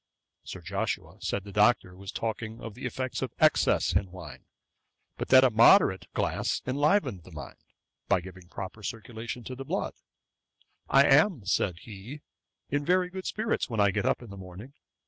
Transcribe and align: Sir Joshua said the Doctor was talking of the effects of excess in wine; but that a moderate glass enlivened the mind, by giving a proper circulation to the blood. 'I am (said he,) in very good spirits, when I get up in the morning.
Sir 0.43 0.61
Joshua 0.61 1.17
said 1.21 1.43
the 1.43 1.51
Doctor 1.51 1.95
was 1.95 2.11
talking 2.11 2.59
of 2.59 2.73
the 2.73 2.87
effects 2.87 3.21
of 3.21 3.31
excess 3.37 3.93
in 3.93 4.09
wine; 4.09 4.45
but 5.15 5.27
that 5.27 5.43
a 5.43 5.51
moderate 5.51 6.11
glass 6.13 6.59
enlivened 6.65 7.21
the 7.21 7.29
mind, 7.31 7.59
by 8.07 8.19
giving 8.19 8.45
a 8.45 8.51
proper 8.51 8.81
circulation 8.81 9.43
to 9.43 9.53
the 9.53 9.63
blood. 9.63 9.93
'I 10.89 11.05
am 11.05 11.45
(said 11.45 11.75
he,) 11.83 12.23
in 12.71 12.83
very 12.83 13.11
good 13.11 13.27
spirits, 13.27 13.69
when 13.69 13.79
I 13.79 13.91
get 13.91 14.07
up 14.07 14.23
in 14.23 14.31
the 14.31 14.37
morning. 14.37 14.73